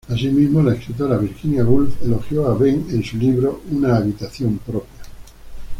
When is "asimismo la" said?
0.09-0.73